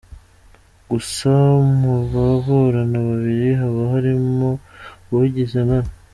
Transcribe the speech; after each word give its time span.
Gusa 0.89 1.31
mubaburana 1.79 2.97
babiri, 3.07 3.47
haba 3.59 3.81
harimo 3.93 4.49
uwigiza 5.09 5.59
nkana. 5.67 5.91